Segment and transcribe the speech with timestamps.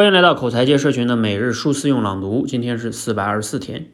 [0.00, 3.88] 欢迎来到口才界社群的每日数字用朗读，今天是四百二十四天。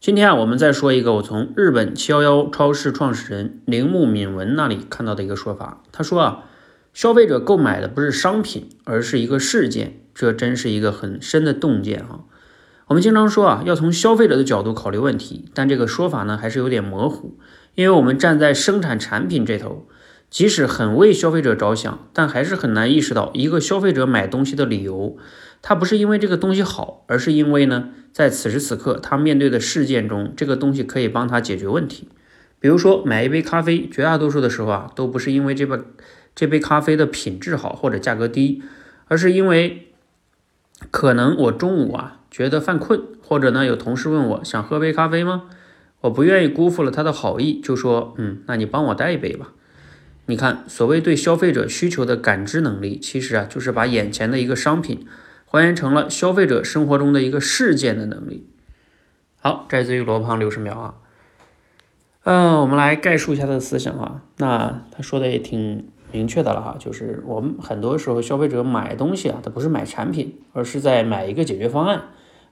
[0.00, 5.84] 今天啊，我们再说一个我从日本七幺幺超市创始人铃木敏文那里看到的一个说法。
[5.92, 6.44] 他说啊，
[6.92, 10.00] 消费者购买的不是商品，而是一个事件。
[10.12, 12.22] 这真是一个很深的洞见啊。
[12.88, 17.38] 我们经常说啊，要从消费者的角度考虑问题，但这个说法呢，还是有点模糊，
[17.76, 19.86] 因为我们站在生产产品这头。
[20.30, 25.16] 即使很为消费者着想，但还是很难意识到一个消费者买东西的理由。
[25.60, 32.08] 他不是因为这个东西好，而是因为呢，在此时此刻他面对的事件中，这个东西可以帮他解决问题。
[32.60, 35.78] 比如说买一杯咖啡，绝大多数的时候啊，都不是因为这杯
[36.34, 38.62] 这杯咖啡的品质好或者价格低，
[39.06, 39.88] 而是因为
[40.90, 45.44] 可能我中午啊觉得犯困，或者呢有同事问我想喝杯咖啡吗？
[46.02, 49.52] 我不愿意辜负了他的好意，就说嗯，那你帮我带一杯吧。
[50.30, 55.06] 你看，所谓对消费者需求的感知能力，其实啊，就是把眼前的一个商品
[55.46, 58.46] 还原成了消费者生活中的一个事件的能力。
[59.40, 60.94] 好，摘自于罗胖六十秒啊。
[62.24, 64.22] 嗯，我们来概述一下他的思想啊。
[64.36, 72.02] 那他说的也挺明确的了哈，就是我们很多时候消费者买东西啊，他不是买产品，而是在买一个解决方案，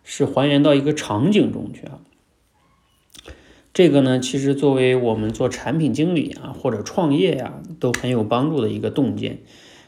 [0.02, 1.98] 是还原到一个场景中去啊。
[3.76, 9.40] 这个呢，其实作为我们做产品经理啊，或者创业呀，都很有帮助的一个洞见，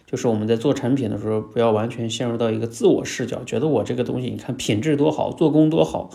[0.04, 6.10] 就是我们在做产品的时候，不要完全陷入到一个自我视角，觉得我这个东西，你看品质多好，做工多好，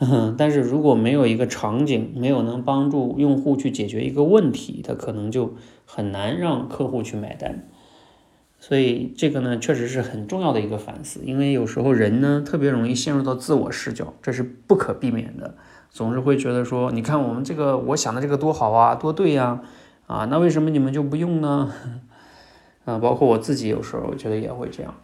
[0.00, 7.68] 嗯但是如果没有一个场景，没有能帮助用户去解决一个问题，它可能就很难让客户去买单。
[8.58, 15.54] 所以这个呢，确实是很重要的一个反思，因为有时候人呢，特别容易陷入到自我视角，这是不可避免的。
[15.90, 19.60] 总是会觉得说，你看我们这个，我想的这个多好啊，多对呀，
[20.06, 21.72] 啊，那为什么你们就不用呢？
[22.84, 24.94] 啊，包括我自己有时候我觉得也会这样。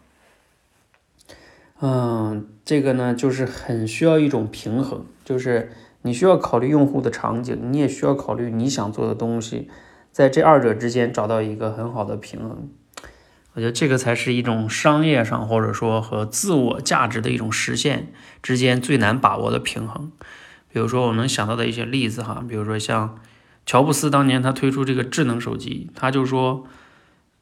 [1.80, 9.68] 嗯，这个呢，就是很需要一种平衡，就是你需要考虑用户的场景，你也需要考虑你想做的东西，
[10.12, 12.70] 在这二者之间找到一个很好的平衡。
[13.54, 18.08] 我觉得这个才是一种商业上或者说和自我价值的一种实现
[18.42, 20.10] 之间最难把握的平衡。
[20.74, 23.20] 比如说我能想到的一些例子哈，比如说像
[23.64, 26.66] 乔布斯当年他推出这个智能手机，他就说，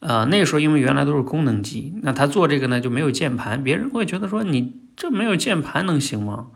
[0.00, 6.48] 呃，那时候因为原来都是功能机，那他做这个呢就没有键盘，别人会觉得说你这没有键盘能行吗？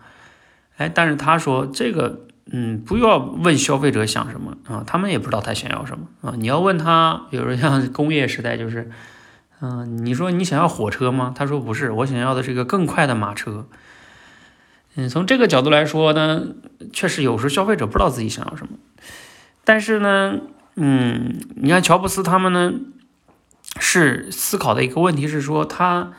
[0.76, 8.90] 哎，但是他说这个，嗯，不要问消费者想什么啊，他们也不知道他想要什么啊，你要问他，比如说像工业时代就是，
[9.62, 11.32] 嗯，你说你想要火车吗？
[11.34, 13.66] 他说不是，我想要的是一个更快的马车。
[14.98, 16.42] 嗯，从这个角度来说呢，
[16.90, 18.78] 确实有时候消费者不知道自己想要什么。
[19.62, 20.40] 但是呢，
[20.74, 22.72] 嗯，你看乔布斯他们呢，
[23.78, 26.12] 是思考的一个问题是说，他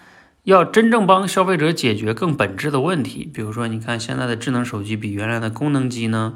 [0.44, 3.28] 要真正帮消费者解决更本质的问题。
[3.34, 6.36] 比如说，你看现在的智能手机比原来的功能机呢，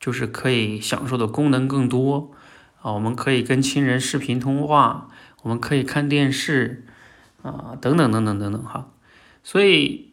[0.00, 2.32] 就是可以享受的功能更多
[2.82, 5.08] 啊，我们可以跟亲人视频通话，
[5.44, 6.84] 我们可以看电视
[7.42, 8.88] 啊，等等等等等等哈，
[9.44, 10.05] 所以。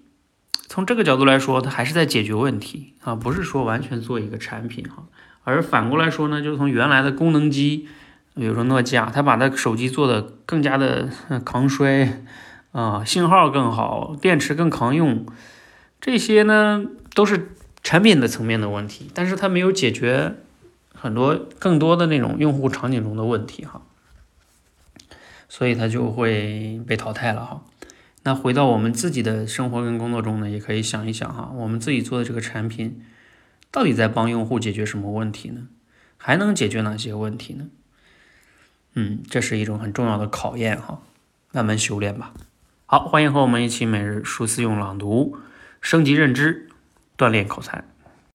[0.73, 5.03] 从这个角度来说，它还是在解决问题啊，不是说完全做一个产品哈。
[5.43, 7.87] 而反过来说呢，就是从原来的功能机，
[8.33, 11.11] 比如说诺基亚，它把它手机做的更加的
[11.45, 12.23] 抗摔
[12.71, 15.27] 啊，信号更好，电池更抗用，
[16.01, 17.51] 这些呢都是
[17.83, 20.37] 产品的层面的问题，但是它没有解决
[20.95, 23.83] 很多更多的那种用户场景中的问题哈，
[25.47, 27.61] 所以它就会被淘汰了哈。
[28.23, 33.03] 那回到我们自己的生活跟工作中呢，也可以想一想哈，我们自己做的这个产品，
[33.69, 35.67] 到底在帮用户解决什么问题呢？
[36.17, 37.67] 还能解决哪些问题呢？
[38.93, 41.01] 嗯，这是一种很重要的考验哈，
[41.51, 42.33] 慢慢修炼吧。
[42.85, 45.37] 好，欢迎和我们一起每日数字用朗读，
[45.81, 46.69] 升级认知，
[47.17, 47.83] 锻炼口才。